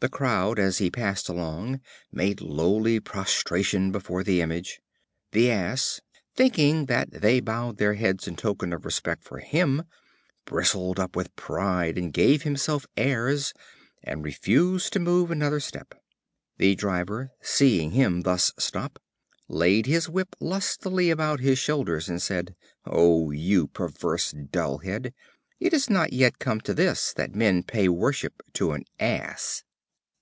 [0.00, 1.80] The crowd as he passed along
[2.12, 4.78] made lowly prostration before the Image.
[5.32, 6.02] The Ass,
[6.34, 9.84] thinking that they bowed their heads in token of respect for him,
[10.44, 13.54] bristled up with pride and gave himself airs,
[14.02, 15.94] and refused to move another step.
[16.58, 18.98] The driver, seeing him thus stop,
[19.48, 22.54] laid his whip lustily about his shoulders and said:
[22.84, 25.14] "O you perverse dull head!
[25.58, 29.62] it is not yet come to this, that men pay worship to an Ass."